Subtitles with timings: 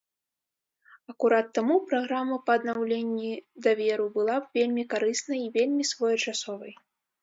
[1.13, 3.31] Акурат таму праграма па аднаўленні
[3.69, 6.73] даверу была б вельмі карыснай і вельмі своечасовай.